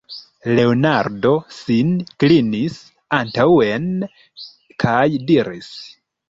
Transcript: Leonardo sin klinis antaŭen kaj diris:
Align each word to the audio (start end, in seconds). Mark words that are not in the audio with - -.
Leonardo 0.59 1.33
sin 1.57 1.91
klinis 2.23 2.79
antaŭen 3.19 3.85
kaj 4.87 5.05
diris: 5.29 5.71